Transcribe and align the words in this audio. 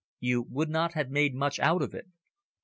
You 0.19 0.41
would 0.49 0.69
not 0.71 0.93
have 0.95 1.11
made 1.11 1.35
much 1.35 1.59
out 1.59 1.83
of 1.83 1.93
it." 1.93 2.07